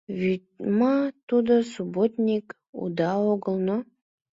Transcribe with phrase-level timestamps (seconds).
[0.19, 0.95] Вӱма
[1.29, 2.45] тудо— субботник,
[2.83, 3.77] уда огыл, но...